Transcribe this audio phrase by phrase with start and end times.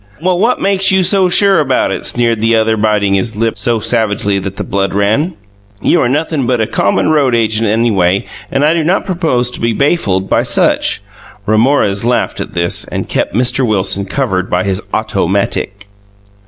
[0.19, 3.79] Well what makes you so sure about it sneered the other bitting his lip so
[3.79, 5.35] savageley that the blood ran.
[5.83, 9.61] You are nothing but a common Roadagent any way and I do not propose to
[9.61, 11.03] be bafled by such,
[11.45, 13.63] Ramorez laughed at this and kep Mr.
[13.63, 15.85] Wilson covred by his ottomatick.